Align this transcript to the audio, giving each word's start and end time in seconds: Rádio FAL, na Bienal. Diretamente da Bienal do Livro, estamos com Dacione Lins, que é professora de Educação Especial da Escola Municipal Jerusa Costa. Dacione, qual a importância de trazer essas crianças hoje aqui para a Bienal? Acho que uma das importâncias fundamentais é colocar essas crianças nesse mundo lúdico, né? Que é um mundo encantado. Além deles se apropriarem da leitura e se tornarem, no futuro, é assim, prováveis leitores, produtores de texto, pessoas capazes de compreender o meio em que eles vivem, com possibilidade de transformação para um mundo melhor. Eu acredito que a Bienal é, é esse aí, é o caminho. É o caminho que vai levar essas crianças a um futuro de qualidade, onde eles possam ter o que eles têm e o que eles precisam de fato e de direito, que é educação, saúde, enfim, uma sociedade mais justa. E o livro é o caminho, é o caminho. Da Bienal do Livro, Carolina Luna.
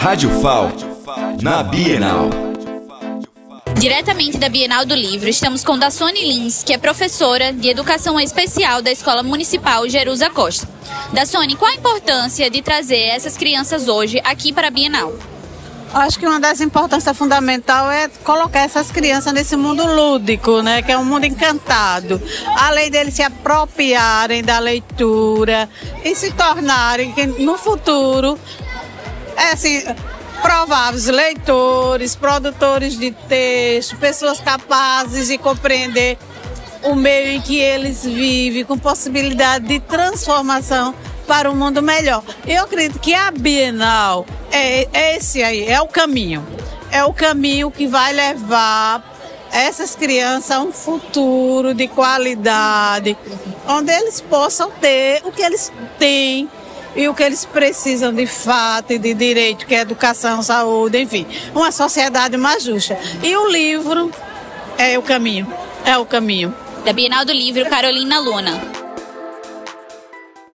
Rádio 0.00 0.30
FAL, 0.40 0.70
na 1.42 1.60
Bienal. 1.60 2.30
Diretamente 3.80 4.38
da 4.38 4.48
Bienal 4.48 4.86
do 4.86 4.94
Livro, 4.94 5.28
estamos 5.28 5.64
com 5.64 5.76
Dacione 5.76 6.20
Lins, 6.20 6.62
que 6.62 6.72
é 6.72 6.78
professora 6.78 7.52
de 7.52 7.68
Educação 7.68 8.18
Especial 8.20 8.80
da 8.80 8.92
Escola 8.92 9.24
Municipal 9.24 9.88
Jerusa 9.88 10.30
Costa. 10.30 10.68
Dacione, 11.12 11.56
qual 11.56 11.72
a 11.72 11.74
importância 11.74 12.48
de 12.48 12.62
trazer 12.62 13.08
essas 13.08 13.36
crianças 13.36 13.88
hoje 13.88 14.20
aqui 14.22 14.52
para 14.52 14.68
a 14.68 14.70
Bienal? 14.70 15.12
Acho 15.92 16.18
que 16.18 16.26
uma 16.26 16.38
das 16.38 16.60
importâncias 16.60 17.16
fundamentais 17.16 17.92
é 17.92 18.08
colocar 18.22 18.60
essas 18.60 18.92
crianças 18.92 19.32
nesse 19.32 19.56
mundo 19.56 19.84
lúdico, 19.84 20.62
né? 20.62 20.80
Que 20.80 20.92
é 20.92 20.98
um 20.98 21.04
mundo 21.04 21.24
encantado. 21.24 22.22
Além 22.56 22.88
deles 22.88 23.14
se 23.14 23.22
apropriarem 23.22 24.44
da 24.44 24.60
leitura 24.60 25.68
e 26.04 26.14
se 26.14 26.30
tornarem, 26.30 27.12
no 27.38 27.56
futuro, 27.56 28.38
é 29.48 29.52
assim, 29.52 29.82
prováveis 30.42 31.06
leitores, 31.06 32.14
produtores 32.14 32.98
de 32.98 33.10
texto, 33.10 33.96
pessoas 33.96 34.40
capazes 34.40 35.28
de 35.28 35.38
compreender 35.38 36.18
o 36.82 36.94
meio 36.94 37.32
em 37.32 37.40
que 37.40 37.58
eles 37.58 38.04
vivem, 38.04 38.64
com 38.64 38.78
possibilidade 38.78 39.66
de 39.66 39.80
transformação 39.80 40.94
para 41.26 41.50
um 41.50 41.56
mundo 41.56 41.82
melhor. 41.82 42.22
Eu 42.46 42.64
acredito 42.64 42.98
que 43.00 43.14
a 43.14 43.30
Bienal 43.30 44.26
é, 44.52 44.86
é 44.92 45.16
esse 45.16 45.42
aí, 45.42 45.66
é 45.66 45.80
o 45.80 45.88
caminho. 45.88 46.46
É 46.90 47.02
o 47.04 47.12
caminho 47.12 47.70
que 47.70 47.86
vai 47.86 48.12
levar 48.12 49.02
essas 49.50 49.96
crianças 49.96 50.50
a 50.50 50.60
um 50.60 50.72
futuro 50.72 51.72
de 51.72 51.88
qualidade, 51.88 53.16
onde 53.66 53.90
eles 53.92 54.20
possam 54.20 54.70
ter 54.70 55.22
o 55.24 55.32
que 55.32 55.42
eles 55.42 55.72
têm 55.98 56.48
e 56.94 57.08
o 57.08 57.14
que 57.14 57.22
eles 57.22 57.44
precisam 57.44 58.12
de 58.12 58.26
fato 58.26 58.92
e 58.92 58.98
de 58.98 59.14
direito, 59.14 59.66
que 59.66 59.74
é 59.74 59.80
educação, 59.80 60.42
saúde, 60.42 61.00
enfim, 61.00 61.26
uma 61.54 61.70
sociedade 61.70 62.36
mais 62.36 62.62
justa. 62.62 62.98
E 63.22 63.36
o 63.36 63.48
livro 63.48 64.10
é 64.76 64.98
o 64.98 65.02
caminho, 65.02 65.52
é 65.84 65.96
o 65.96 66.04
caminho. 66.04 66.54
Da 66.84 66.92
Bienal 66.92 67.24
do 67.24 67.32
Livro, 67.32 67.68
Carolina 67.68 68.18
Luna. 68.20 68.77